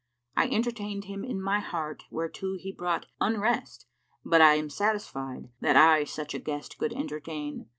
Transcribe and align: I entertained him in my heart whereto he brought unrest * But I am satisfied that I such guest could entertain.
I 0.35 0.47
entertained 0.47 1.05
him 1.05 1.23
in 1.23 1.39
my 1.39 1.59
heart 1.59 2.05
whereto 2.09 2.55
he 2.57 2.71
brought 2.71 3.05
unrest 3.19 3.85
* 4.05 4.25
But 4.25 4.41
I 4.41 4.55
am 4.55 4.67
satisfied 4.71 5.49
that 5.59 5.77
I 5.77 6.05
such 6.05 6.31
guest 6.43 6.79
could 6.79 6.91
entertain. 6.91 7.67